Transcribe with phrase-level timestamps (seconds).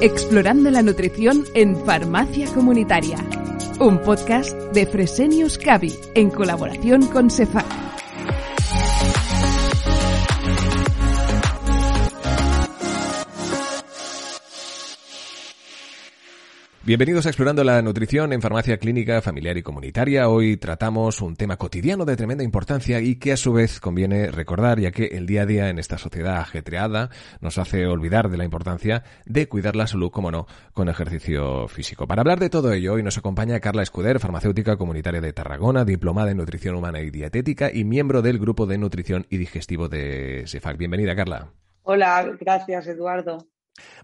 [0.00, 3.18] Explorando la nutrición en Farmacia Comunitaria,
[3.78, 8.01] un podcast de Fresenius Cavi en colaboración con Cefac.
[16.84, 20.28] Bienvenidos a Explorando la Nutrición en Farmacia Clínica Familiar y Comunitaria.
[20.28, 24.80] Hoy tratamos un tema cotidiano de tremenda importancia y que a su vez conviene recordar,
[24.80, 27.10] ya que el día a día en esta sociedad ajetreada
[27.40, 32.08] nos hace olvidar de la importancia de cuidar la salud, como no, con ejercicio físico.
[32.08, 36.32] Para hablar de todo ello, hoy nos acompaña Carla Escuder, farmacéutica comunitaria de Tarragona, diplomada
[36.32, 40.78] en nutrición humana y dietética y miembro del grupo de nutrición y digestivo de SEFAC.
[40.78, 41.52] Bienvenida, Carla.
[41.84, 43.38] Hola, gracias, Eduardo.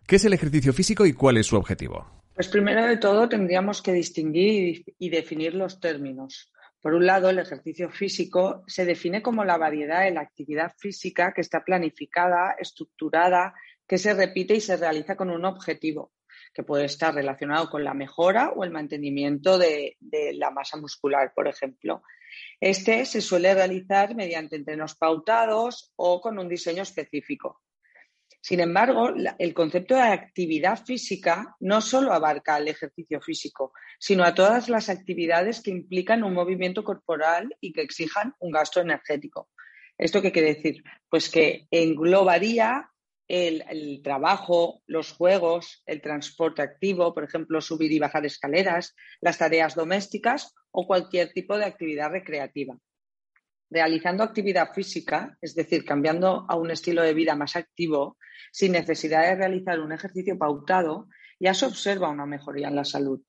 [0.07, 2.07] ¿Qué es el ejercicio físico y cuál es su objetivo?
[2.39, 6.53] Pues primero de todo tendríamos que distinguir y definir los términos.
[6.81, 11.33] Por un lado, el ejercicio físico se define como la variedad de la actividad física
[11.35, 13.55] que está planificada, estructurada,
[13.89, 16.13] que se repite y se realiza con un objetivo,
[16.55, 21.33] que puede estar relacionado con la mejora o el mantenimiento de, de la masa muscular,
[21.35, 22.05] por ejemplo.
[22.61, 27.63] Este se suele realizar mediante entrenos pautados o con un diseño específico.
[28.49, 34.35] Sin embargo, el concepto de actividad física no solo abarca el ejercicio físico, sino a
[34.35, 39.51] todas las actividades que implican un movimiento corporal y que exijan un gasto energético.
[39.99, 40.83] ¿Esto qué quiere decir?
[41.11, 42.89] Pues que englobaría
[43.29, 49.37] el, el, trabajo, los juegos, el transporte activo, por ejemplo, subir y bajar escaleras, las
[49.37, 52.79] tareas domésticas o cualquier tipo de actividad recreativa
[53.71, 58.17] realizando actividad física, es decir, cambiando a un estilo de vida más activo,
[58.53, 61.09] sin necesidad de realizar un ejercicio pautado,
[61.39, 63.23] ya se observa una mejoría en la salud.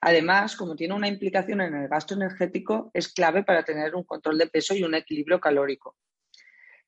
[0.00, 4.36] Además, como tiene una implicación en el gasto energético, es clave para tener un control
[4.36, 5.96] de peso y un equilibrio calórico.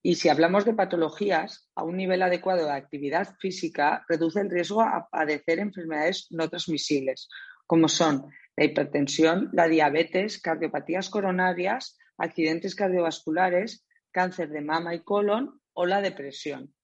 [0.02, 4.82] Y si hablamos de patologías, a un nivel adecuado de actividad física reduce el riesgo
[4.82, 7.28] a padecer enfermedades no transmisibles,
[7.66, 15.60] como son la hipertensión, la diabetes, cardiopatías coronarias, accidentes cardiovasculares, cáncer de mama y colon
[15.72, 16.74] o la depresión.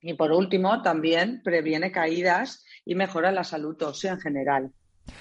[0.00, 4.72] Y por último, también previene caídas y mejora la salud ósea en general.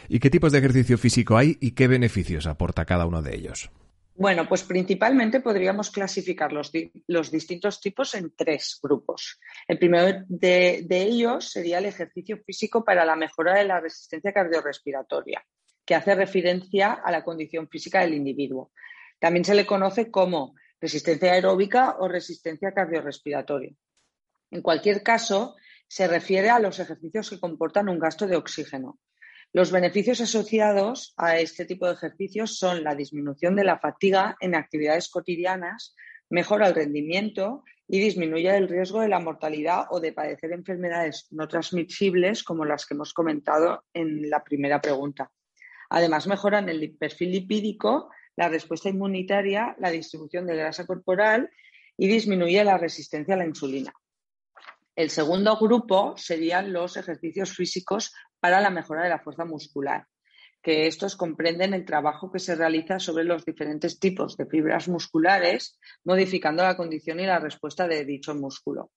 [0.08, 3.70] ¿Y qué tipos de ejercicio físico hay y qué beneficios aporta cada uno de ellos?
[4.16, 6.72] Bueno, pues principalmente podríamos clasificar los,
[7.08, 9.40] los distintos tipos en tres grupos.
[9.68, 14.32] El primero de, de, ellos sería el ejercicio físico para la mejora de la resistencia
[14.32, 15.44] cardiorrespiratoria,
[15.84, 18.72] que hace referencia a la condición física del individuo.
[19.24, 23.74] También se le conoce como resistencia aeróbica o resistencia cardiorrespiratoria.
[24.52, 25.56] En cualquier caso,
[25.88, 29.00] se refiere a los ejercicios que comportan un gasto de oxígeno.
[29.54, 34.56] Los beneficios asociados a este tipo de ejercicios son la disminución de la fatiga en
[34.56, 35.96] actividades cotidianas,
[36.30, 41.48] mejora el rendimiento y disminuye el riesgo de la mortalidad o de padecer enfermedades no
[41.48, 45.32] transmisibles como las que hemos comentado en la primera pregunta.
[45.90, 51.50] Además, mejoran el perfil lipídico la respuesta inmunitaria, la distribución de grasa corporal
[51.98, 53.94] y disminuye la resistencia a la insulina.
[54.96, 60.06] El segundo grupo serían los ejercicios físicos para la mejora de la fuerza muscular,
[60.62, 65.80] que estos comprenden el trabajo que se realiza sobre los diferentes tipos de fibras musculares,
[66.04, 68.92] modificando la condición y la respuesta de dicho músculo.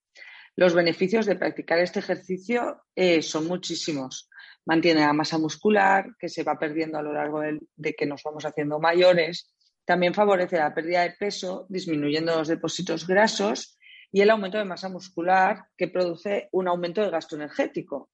[0.54, 4.28] Los beneficios de practicar este ejercicio eh, son muchísimos
[4.66, 8.44] mantiene la masa muscular, que se va perdiendo a lo largo de, que nos vamos
[8.44, 9.54] haciendo mayores.
[9.84, 13.78] También favorece la pérdida de peso, disminuyendo los depósitos grasos
[14.12, 18.10] y el aumento de masa muscular, que produce un aumento de gasto energético.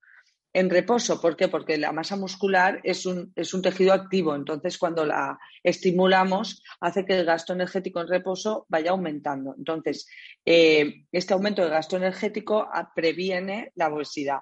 [0.55, 1.47] En reposo, ¿por qué?
[1.47, 7.05] Porque la masa muscular es un, es un tejido activo, entonces cuando la estimulamos hace
[7.05, 9.55] que el gasto energético en reposo vaya aumentando.
[9.57, 10.07] Entonces,
[10.45, 14.41] eh, este aumento de gasto energético previene la obesidad.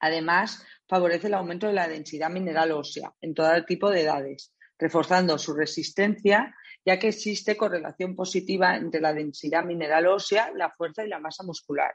[0.00, 5.38] Además, favorece el aumento de la densidad mineral ósea en todo tipo de edades, reforzando
[5.38, 6.54] su resistencia,
[6.84, 11.42] ya que existe correlación positiva entre la densidad mineral ósea, la fuerza y la masa
[11.44, 11.94] muscular.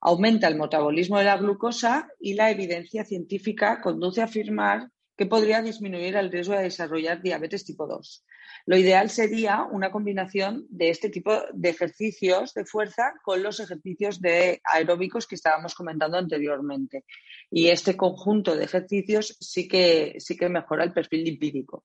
[0.00, 5.60] Aumenta el metabolismo de la glucosa y la evidencia científica conduce a afirmar que podría
[5.60, 8.24] disminuir el riesgo de desarrollar diabetes tipo 2.
[8.66, 14.20] Lo ideal sería una combinación de este tipo de ejercicios de fuerza con los ejercicios
[14.20, 17.04] de aeróbicos que estábamos comentando anteriormente.
[17.50, 21.84] Y este conjunto de ejercicios sí que, sí que mejora el perfil lipídico.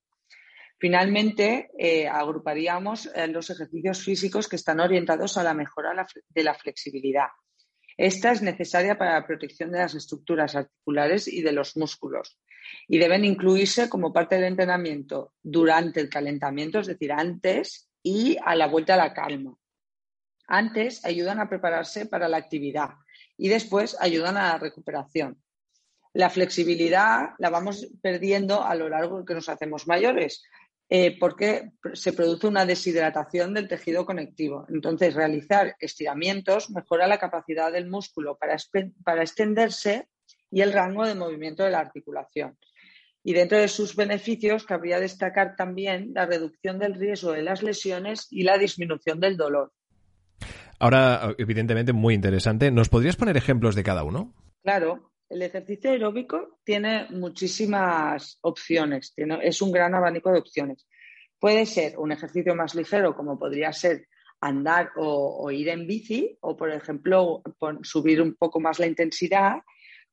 [0.78, 6.54] Finalmente, eh, agruparíamos eh, los ejercicios físicos que están orientados a la mejora de la
[6.54, 7.28] flexibilidad.
[7.98, 12.38] Esta es necesaria para la protección de las estructuras articulares y de los músculos
[12.88, 18.56] y deben incluirse como parte del entrenamiento durante el calentamiento, es decir, antes y a
[18.56, 19.58] la vuelta a la calma.
[20.48, 22.92] Antes ayudan a prepararse para la actividad
[23.38, 25.42] y después ayudan a la recuperación.
[26.14, 30.44] La flexibilidad la vamos perdiendo a lo largo de que nos hacemos mayores,
[30.88, 34.66] eh, porque se produce una deshidratación del tejido conectivo.
[34.70, 38.56] Entonces, realizar estiramientos mejora la capacidad del músculo para,
[39.04, 40.08] para extenderse
[40.52, 42.58] y el rango de movimiento de la articulación.
[43.24, 48.28] Y dentro de sus beneficios, cabría destacar también la reducción del riesgo de las lesiones
[48.30, 49.72] y la disminución del dolor.
[50.80, 52.70] Ahora, evidentemente, muy interesante.
[52.70, 54.34] ¿Nos podrías poner ejemplos de cada uno?
[54.62, 55.12] Claro.
[55.28, 60.86] El ejercicio aeróbico tiene muchísimas opciones, es un gran abanico de opciones.
[61.40, 64.08] Puede ser un ejercicio más ligero, como podría ser
[64.40, 67.42] andar o, ir en bici, o por ejemplo,
[67.82, 69.56] subir un poco más la intensidad,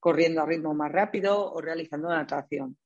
[0.02, 2.76] corriendo a ritmo más rápido o realizando natación.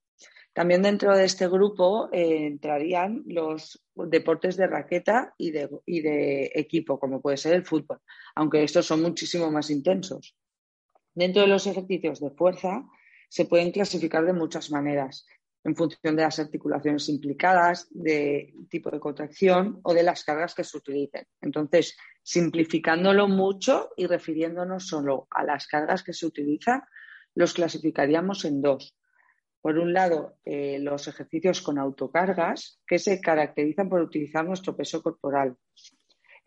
[0.53, 7.19] También dentro de este grupo eh, entrarían los deportes de raqueta y de equipo, como
[7.19, 8.01] puede ser el fútbol,
[8.35, 10.35] aunque estos son muchísimo más intensos.
[11.15, 12.85] Dentro de los ejercicios de fuerza
[13.29, 15.25] se pueden clasificar de muchas maneras,
[15.63, 20.63] en función de las articulaciones implicadas, de tipo de contracción o de las cargas que
[20.63, 21.25] se utilicen.
[21.41, 26.83] Entonces, simplificándolo mucho y refiriéndonos solo a las cargas que se utilizan,
[27.37, 28.95] los clasificaríamos en dos.
[29.61, 35.01] Por un lado, eh, los ejercicios con autocargas, que se caracterizan por utilizar nuestro peso
[35.01, 35.57] corporal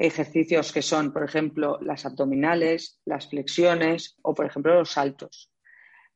[0.00, 5.52] ejercicios que son, por ejemplo, las abdominales, las flexiones o, por ejemplo, los saltos.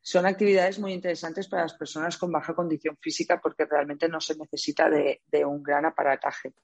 [0.01, 4.37] Son actividades muy interesantes para las personas con baja condición física porque realmente no se
[4.37, 6.55] necesita de, un gran aparataje.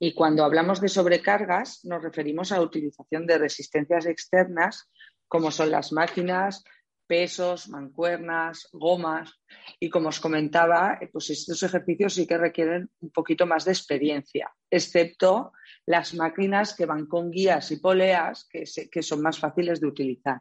[0.00, 4.90] Y cuando hablamos de sobrecargas, nos referimos a la utilización de resistencias externas,
[5.28, 6.64] como son las máquinas,
[7.06, 9.32] pesos, mancuernas, gomas.
[9.78, 13.72] Y como os comentaba, eh, pues estos ejercicios sí que requieren un poquito más de
[13.72, 15.52] experiencia, excepto
[15.86, 20.40] las máquinas que van con guías y poleas que, son más fáciles de utilizar.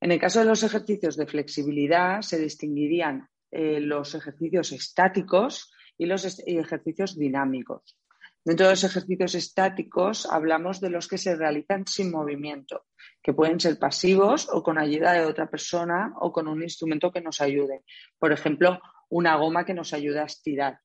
[0.00, 6.06] En el caso de los ejercicios de flexibilidad, se distinguirían eh, los ejercicios estáticos y
[6.06, 7.98] los ejercicios dinámicos.
[8.46, 12.84] Dentro de los ejercicios estáticos hablamos de los que se realizan sin movimiento,
[13.20, 17.20] que pueden ser pasivos o con ayuda de otra persona o con un instrumento que
[17.20, 17.82] nos ayude.
[18.20, 18.78] Por ejemplo,
[19.08, 20.78] una goma que nos ayude a estirar.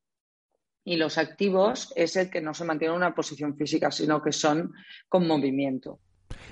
[0.84, 4.32] Y los activos es el que no se mantiene en una posición física, sino que
[4.32, 4.74] son
[5.08, 6.00] con movimiento.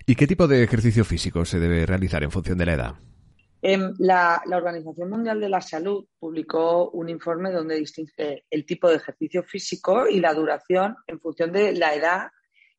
[0.05, 2.95] ¿Y qué tipo de ejercicio físico se debe realizar en función de la edad?
[3.61, 8.95] Em, la, Organización Mundial de la Salud publicó un informe donde distingue el tipo de
[8.95, 12.29] ejercicio físico y la duración en función de la edad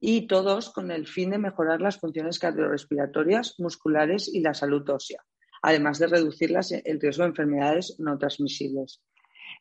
[0.01, 5.23] y todos con el fin de mejorar las funciones cardiorrespiratorias, musculares y la salud ósea,
[5.61, 9.03] además de reducir el riesgo de enfermedades no transmisibles.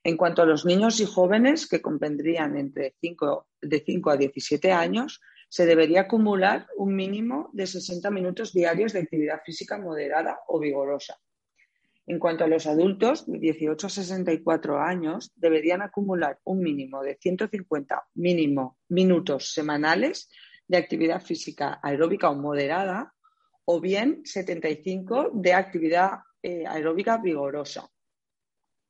[0.05, 5.19] En cuanto a los niños y jóvenes, que compendrían entre de 5 a 17 años,
[5.49, 11.19] se debería acumular un mínimo de 60 minutos diarios de actividad física moderada o vigorosa.
[12.05, 17.17] En cuanto a los adultos de 18 a 64 años, deberían acumular un mínimo de
[17.21, 20.29] 150 mínimo minutos semanales
[20.67, 23.13] de actividad física aeróbica o moderada
[23.65, 27.89] o bien 75 de actividad eh, aeróbica vigorosa.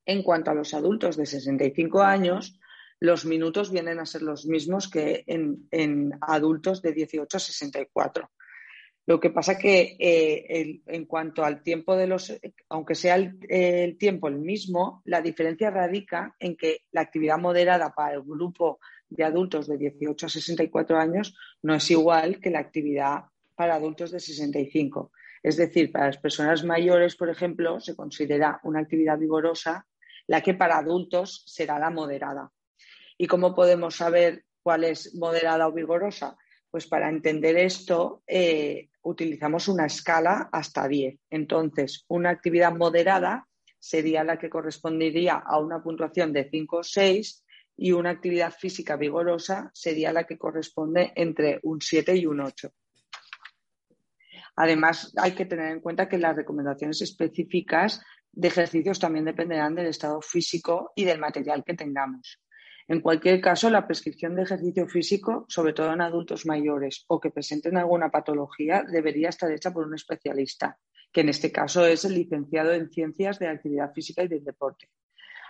[0.05, 2.59] En cuanto a los adultos de 65 años,
[2.99, 8.29] los minutos vienen a ser los mismos que en, adultos de 18 a 64.
[9.05, 12.31] Lo que pasa que eh, en cuanto al tiempo de los,
[12.69, 18.13] aunque sea el, tiempo el mismo, la diferencia radica en que la actividad moderada para
[18.13, 18.79] el grupo
[19.09, 23.23] de adultos de 18 a 64 años no es igual que la actividad
[23.55, 25.11] para adultos de 65.
[25.41, 29.87] Es decir, para las personas mayores, por ejemplo, se considera una actividad vigorosa
[30.27, 32.51] la que para adultos será la moderada.
[33.21, 36.37] ¿Y cómo podemos saber cuál es moderada o vigorosa?
[36.71, 41.19] Pues para entender esto eh, utilizamos una escala hasta 10.
[41.29, 43.45] Entonces, una actividad moderada
[43.77, 47.43] sería la que correspondería a una puntuación de 5 o 6
[47.75, 52.69] y una actividad física vigorosa sería la que corresponde entre un 7 y un 8.
[54.55, 59.87] Además, hay que tener en cuenta que las recomendaciones específicas de ejercicios también dependerán del
[59.87, 62.39] estado físico y del material que tengamos.
[62.89, 67.29] En cualquier caso, la prescripción de ejercicio físico, sobre todo en adultos mayores o que
[67.29, 70.75] presenten alguna patología, debería estar hecha por un especialista,
[71.13, 74.89] que en este caso es el licenciado en Ciencias de Actividad Física y del Deporte.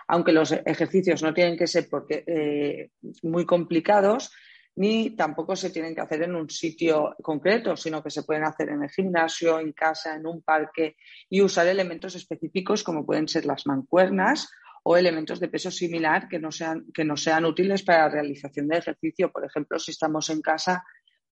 [0.08, 2.90] Aunque los ejercicios no tienen que ser eh,
[3.22, 4.30] muy complicados,
[4.76, 8.68] ni tampoco se tienen que hacer en un sitio concreto, sino que se pueden hacer
[8.68, 10.96] en el gimnasio, en casa, en un parque
[11.30, 14.50] y usar elementos específicos como pueden ser las mancuernas
[14.82, 18.68] o elementos de peso similar que no sean, que no sean útiles para la realización
[18.68, 19.30] de ejercicio.
[19.30, 20.84] Por ejemplo, si estamos en casa,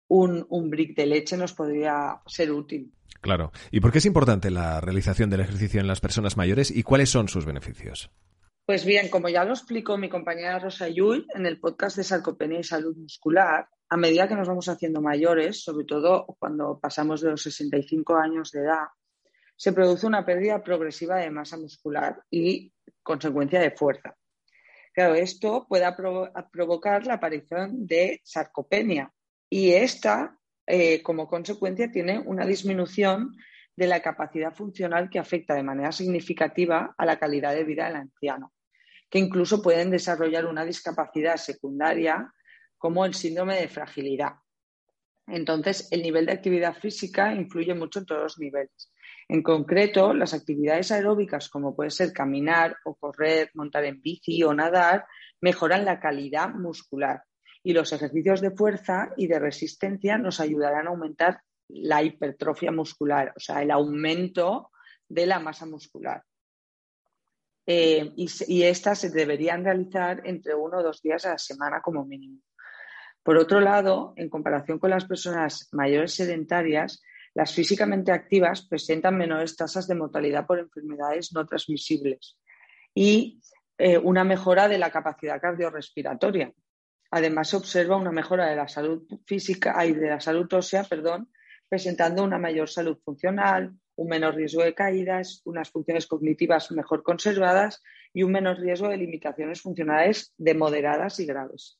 [0.07, 2.93] un, un brick de leche nos podría ser útil.
[3.21, 3.51] Claro.
[3.71, 7.09] ¿Y por qué es importante la realización del ejercicio en las personas mayores y cuáles
[7.09, 8.09] son sus beneficios?
[8.65, 12.59] Pues bien, como ya lo explicó mi compañera Rosa Yul en el podcast de sarcopenia
[12.59, 17.31] y salud muscular, a medida que nos vamos haciendo mayores, sobre todo cuando pasamos de
[17.31, 18.85] los 65 años de edad,
[19.55, 22.71] se produce una pérdida progresiva de masa muscular y
[23.03, 24.15] consecuencia de fuerza.
[24.93, 25.85] Claro, esto puede
[26.51, 29.11] provocar la aparición de sarcopenia
[29.49, 30.37] y esta,
[30.67, 33.35] eh, como consecuencia, tiene una disminución
[33.75, 37.95] de la capacidad funcional que afecta de manera significativa a la calidad de vida del
[37.95, 38.53] anciano,
[39.09, 42.33] que incluso pueden desarrollar una discapacidad secundaria
[42.77, 44.33] como el síndrome de fragilidad.
[45.27, 48.91] Entonces, el nivel de actividad física influye mucho en todos los niveles.
[49.31, 54.55] En concreto, las actividades aeróbicas, como puede ser caminar o correr, montar en bici o
[54.55, 55.05] nadar,
[55.39, 57.21] mejoran la calidad muscular.
[57.61, 63.31] Y los ejercicios de fuerza y de resistencia nos ayudarán a aumentar la hipertrofia muscular,
[63.35, 64.71] o sea, el aumento
[65.07, 66.23] de la masa muscular.
[67.67, 71.81] Eh, y, y, estas se deberían realizar entre uno o dos días a la semana
[71.81, 72.41] como mínimo.
[73.21, 79.55] Por otro lado, en comparación con las personas mayores sedentarias, las físicamente activas presentan menores
[79.55, 82.37] tasas de mortalidad por enfermedades no transmisibles
[82.93, 83.39] y
[83.77, 86.51] eh, una mejora de la capacidad cardiorrespiratoria.
[87.11, 91.31] Además, se observa una mejora de la salud física y de la salud ósea, perdón,
[91.67, 97.81] presentando una mayor salud funcional, un menor riesgo de caídas, unas funciones cognitivas mejor conservadas
[98.13, 101.79] y un menor riesgo de limitaciones funcionales de moderadas y graves.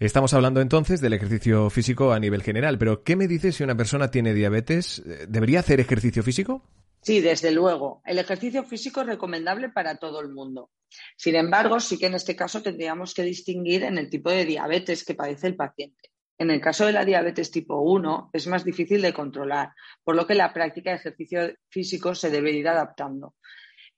[0.00, 3.76] Estamos hablando entonces del ejercicio físico a nivel general, pero ¿qué me dice si una
[3.76, 5.02] persona tiene diabetes?
[5.28, 6.64] ¿Debería hacer ejercicio físico?
[7.02, 8.00] Sí, desde luego.
[8.06, 10.70] El ejercicio físico es recomendable para todo el mundo.
[11.18, 15.04] Sin embargo, sí que en este caso tendríamos que distinguir en el tipo de diabetes
[15.04, 16.08] que padece el paciente.
[16.38, 20.26] En el caso de la diabetes tipo 1 es más difícil de controlar, por lo
[20.26, 23.34] que la práctica de ejercicio físico se debe ir adaptando.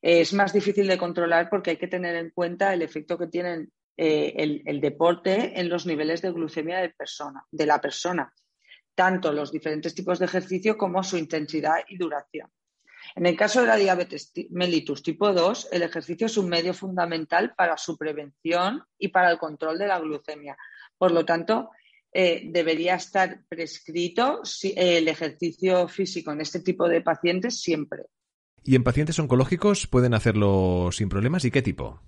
[0.00, 3.70] Es más difícil de controlar porque hay que tener en cuenta el efecto que tienen
[3.96, 8.32] eh, el, deporte en los niveles de glucemia de, persona, de la persona,
[8.94, 12.50] tanto los diferentes tipos de ejercicio como su intensidad y duración.
[13.14, 17.54] En el caso de la diabetes mellitus tipo 2, el ejercicio es un medio fundamental
[17.54, 20.56] para su prevención y para el control de la glucemia.
[20.96, 21.70] Por lo tanto,
[22.12, 28.04] eh, debería estar prescrito el ejercicio físico en este tipo de pacientes siempre.
[28.64, 31.44] ¿Y en pacientes oncológicos pueden hacerlo sin problemas?
[31.44, 32.00] ¿Y qué tipo?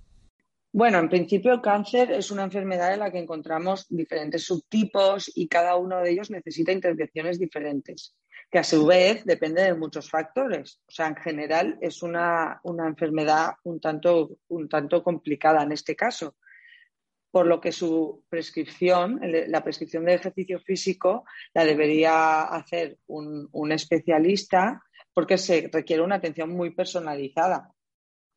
[0.77, 5.47] Bueno, en principio el cáncer es una enfermedad en la que encontramos diferentes subtipos y
[5.47, 8.17] cada uno de ellos necesita intervenciones diferentes,
[8.51, 10.81] que a su vez depende de muchos factores.
[10.89, 16.35] O sea, en general es una, enfermedad un tanto, un tanto complicada en este caso,
[17.31, 23.71] por lo que su prescripción, la prescripción de ejercicio físico, la debería hacer un, un
[23.71, 27.74] especialista porque se requiere una atención muy personalizada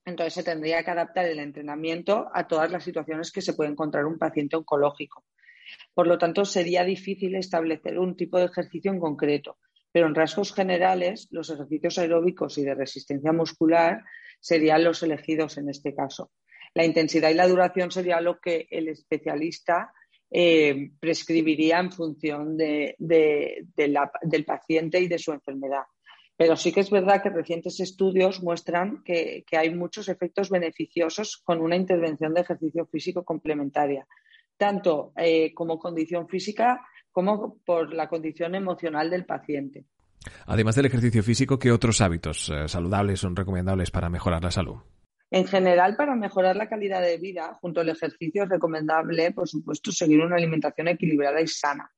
[0.08, 4.06] entonces se tendría que adaptar el entrenamiento a todas las situaciones que se puede encontrar
[4.06, 5.26] un paciente oncológico.
[5.94, 9.58] Por lo tanto, sería difícil establecer un tipo de ejercicio en concreto,
[9.92, 14.02] pero en rasgos generales, los ejercicios aeróbicos y de resistencia muscular
[14.40, 16.32] serían los elegidos en este caso.
[16.74, 19.92] La intensidad y la duración sería lo que el especialista
[20.32, 22.96] eh, prescribiría en función del
[24.46, 25.84] paciente y de su enfermedad.
[26.38, 31.60] Pero sí que es verdad que recientes estudios muestran que, hay muchos efectos beneficiosos con
[31.62, 34.08] una intervención de ejercicio físico complementaria,
[34.56, 39.86] tanto eh, como condición física como por la condición emocional del paciente.
[40.46, 44.78] Además del ejercicio físico, ¿qué otros hábitos eh, saludables son recomendables para mejorar la salud?
[45.32, 49.92] En general, para mejorar la calidad de vida, junto al ejercicio es recomendable, por supuesto,
[49.92, 51.92] seguir una alimentación equilibrada y sana.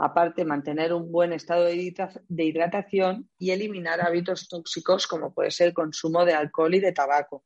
[0.00, 5.74] Aparte, mantener un buen estado de hidratación y eliminar hábitos tóxicos como puede ser el
[5.74, 7.44] consumo de alcohol y de tabaco.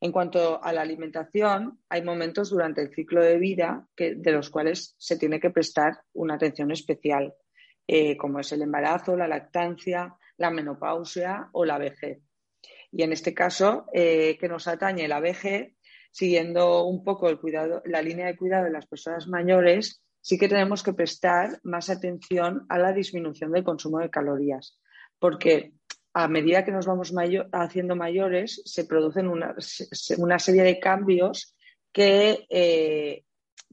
[0.00, 4.94] En cuanto a la alimentación, hay momentos durante el ciclo de vida de los cuales
[4.98, 7.34] se tiene que prestar una atención especial,
[7.86, 12.20] eh, como es el embarazo, la lactancia, la menopausia o la vejez.
[12.90, 15.76] Y en este caso, eh, que nos atañe la VG,
[16.10, 20.48] siguiendo un poco el cuidado, la línea de cuidado de las personas mayores, sí que
[20.48, 24.76] tenemos que prestar más atención a la disminución del consumo de calorías,
[25.20, 25.74] porque
[26.14, 27.12] a medida que nos vamos
[27.52, 29.54] haciendo mayores, se producen una,
[30.40, 31.54] serie de cambios
[31.92, 33.22] que eh,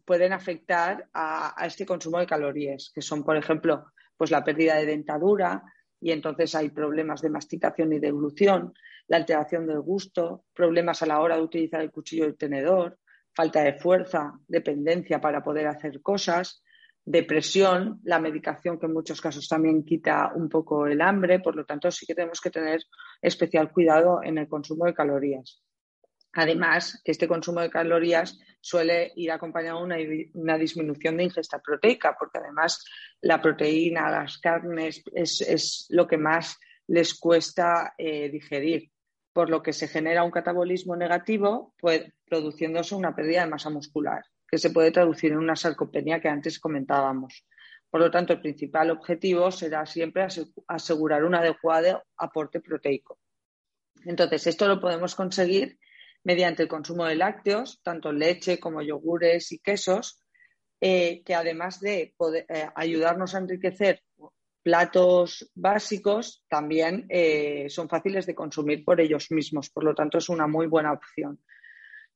[0.05, 4.85] pueden afectar a, este consumo de calorías, que son, por ejemplo, pues la pérdida de
[4.85, 5.63] dentadura
[5.99, 8.75] y entonces hay problemas de masticación y deglución,
[9.07, 12.99] la alteración del gusto, problemas a la hora de utilizar el cuchillo y el tenedor,
[13.35, 16.63] falta de fuerza, dependencia para poder hacer cosas,
[17.05, 21.65] depresión, la medicación que en muchos casos también quita un poco el hambre, por lo
[21.65, 22.81] tanto sí que tenemos que tener
[23.21, 25.61] especial cuidado en el consumo de calorías.
[26.35, 32.39] Además, este consumo de calorías suele ir acompañado de una, disminución de ingesta proteica, porque
[32.39, 32.83] además
[33.21, 38.92] la proteína, las carnes, es, lo que más les cuesta eh, digerir,
[39.33, 44.23] por lo que se genera un catabolismo negativo, pues, produciéndose una pérdida de masa muscular,
[44.47, 47.45] que se puede traducir en una sarcopenia que antes comentábamos.
[47.89, 50.27] Por lo tanto, el principal objetivo será siempre
[50.67, 53.19] asegurar un adecuado aporte proteico.
[54.05, 55.79] Entonces, esto lo podemos conseguir
[56.23, 60.19] mediante el consumo de lácteos, tanto leche como yogures y quesos,
[60.79, 62.13] eh, que además de
[62.49, 64.01] eh, ayudarnos a enriquecer
[64.63, 69.69] platos básicos, también eh, son fáciles de consumir por ellos mismos.
[69.69, 71.39] Por lo tanto, es una muy buena opción.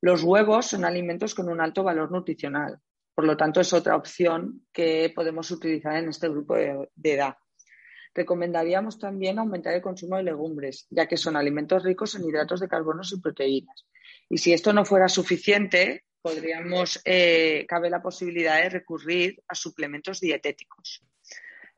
[0.02, 2.80] Los huevos son alimentos con un alto valor nutricional.
[3.14, 7.36] Por lo tanto, es otra opción que podemos utilizar en este grupo de edad.
[8.18, 12.68] Recomendaríamos también aumentar el consumo de legumbres, ya que son alimentos ricos en hidratos de
[12.68, 13.86] carbono y proteínas.
[14.28, 20.20] Y si esto no fuera suficiente, podríamos, eh, cabe la posibilidad de recurrir a suplementos
[20.20, 21.04] dietéticos.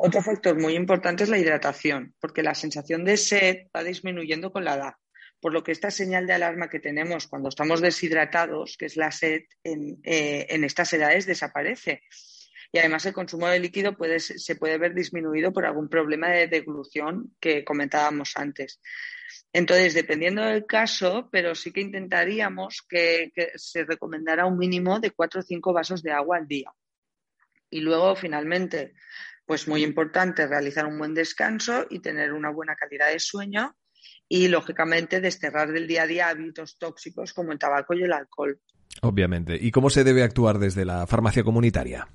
[0.01, 4.63] Otro factor muy importante es la hidratación, porque la sensación de sed va disminuyendo con
[4.63, 4.93] la edad,
[5.41, 9.11] por lo que esta señal de alarma que tenemos cuando estamos deshidratados, que es la
[9.11, 12.03] sed, en, eh, estas edades desaparece.
[12.71, 16.47] Y además el consumo de líquido puede, se puede ver disminuido por algún problema de
[16.47, 18.79] deglución que comentábamos antes.
[19.51, 25.41] Entonces, dependiendo del caso, pero sí que intentaríamos que, se recomendara un mínimo de cuatro
[25.41, 26.71] o cinco vasos de agua al día.
[27.69, 28.93] Y luego, finalmente,
[29.49, 33.75] pues muy importante realizar un buen descanso y tener una buena calidad de sueño
[34.27, 38.61] y, lógicamente, desterrar del día a día hábitos tóxicos como el tabaco y el alcohol.
[39.01, 39.57] Obviamente.
[39.59, 42.07] ¿Y cómo se debe actuar desde la farmacia comunitaria?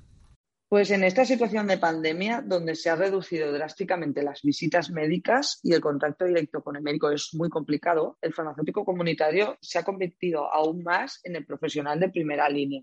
[0.69, 5.73] Pues en esta situación de pandemia, donde se ha reducido drásticamente las visitas médicas y
[5.73, 10.53] el contacto directo con el médico es muy complicado, el farmacéutico comunitario se ha convertido
[10.53, 12.81] aún más en el profesional de primera línea.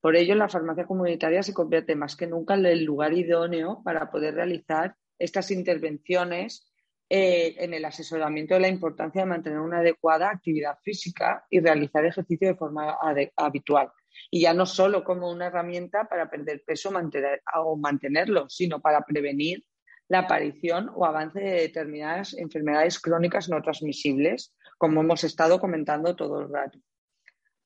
[0.00, 4.10] Por ello, la farmacia comunitaria se convierte más que nunca en el lugar idóneo para
[4.10, 6.72] poder realizar estas intervenciones
[7.10, 12.04] eh, en el asesoramiento de la importancia de mantener una adecuada actividad física y realizar
[12.04, 12.96] ejercicio de forma
[13.36, 13.90] habitual
[14.30, 19.64] y ya no solo como una herramienta para perder peso o mantenerlo, sino para prevenir
[20.08, 26.40] la aparición o avance de determinadas enfermedades crónicas no transmisibles, como hemos estado comentando todo
[26.40, 26.78] el rato.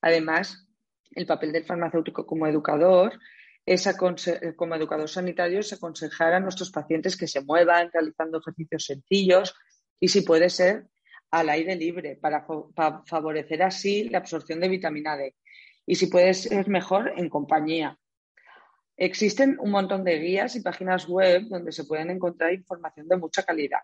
[0.01, 0.67] Además,
[1.15, 3.19] el papel del farmacéutico como educador
[3.65, 3.89] es
[4.57, 9.55] como educador sanitario es aconsejar a nuestros pacientes que se muevan realizando ejercicios sencillos
[10.01, 10.87] y si puede ser
[11.31, 12.45] al aire libre para
[13.07, 15.37] favorecer así la absorción de vitamina D
[15.87, 17.99] y si puede ser mejor en compañía.
[18.97, 23.43] Existen un montón de guías y páginas web donde se pueden encontrar información de mucha
[23.43, 23.81] calidad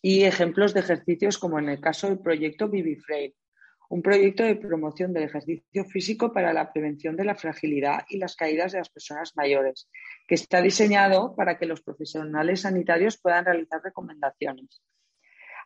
[0.00, 3.34] y ejemplos de ejercicios como en el caso del proyecto Frame,
[3.92, 8.36] un proyecto de promoción del ejercicio físico para la prevención de la fragilidad y las
[8.36, 9.90] caídas de las personas mayores,
[10.26, 14.82] que está diseñado para que los profesionales sanitarios puedan realizar recomendaciones.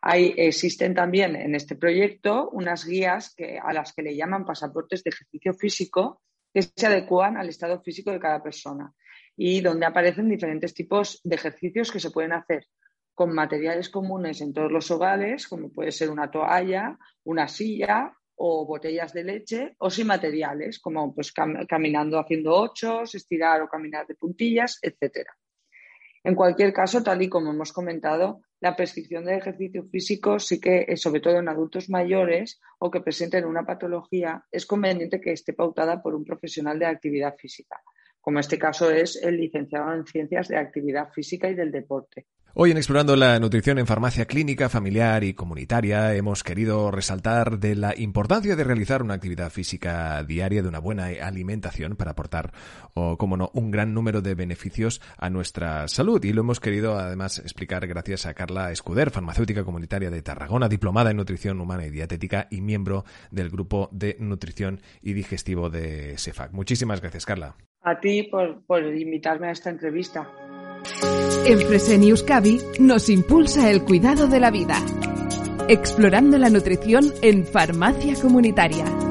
[0.02, 5.10] Existen también en este proyecto unas guías que, a las que le llaman pasaportes de
[5.10, 6.20] ejercicio físico
[6.52, 8.92] que se adecuan al estado físico de cada persona
[9.36, 12.66] y donde aparecen diferentes tipos de ejercicios que se pueden hacer
[13.16, 18.66] con materiales comunes en todos los hogares, como puede ser una toalla, una silla o
[18.66, 24.16] botellas de leche, o sin materiales, como pues caminando haciendo ochos, estirar o caminar de
[24.16, 25.35] puntillas, etcétera.
[26.24, 30.85] En cualquier caso, tal y como hemos comentado, la prescripción de ejercicio físico sí que,
[30.87, 35.55] eh, sobre todo en adultos mayores o que presenten una patología, es conveniente que esté
[35.55, 37.81] pautada por un profesional de actividad física,
[38.20, 42.26] como este caso es el licenciado en Ciencias de Actividad Física y del Deporte.
[42.58, 47.74] Hoy en Explorando la Nutrición en Farmacia Clínica, Familiar y Comunitaria hemos querido resaltar de
[47.74, 52.54] la importancia de realizar una actividad física diaria de una buena alimentación para aportar,
[52.94, 56.24] como no, un gran número de beneficios a nuestra salud.
[56.24, 61.10] Y lo hemos querido además explicar gracias a Carla Escuder, farmacéutica comunitaria de Tarragona, diplomada
[61.10, 66.52] en nutrición humana y dietética y miembro del grupo de nutrición y digestivo de SEFAC.
[66.52, 67.54] Muchísimas gracias, Carla.
[67.82, 70.26] A ti por, por invitarme a esta entrevista.
[71.48, 74.85] En Fresenius Cavi nos impulsa el cuidado de la vida.
[75.68, 79.05] Explorando la nutrición en farmacia comunitaria.